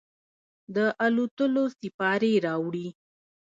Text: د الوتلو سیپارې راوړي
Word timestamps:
د 0.75 0.77
الوتلو 1.05 1.63
سیپارې 1.77 2.33
راوړي 2.45 2.87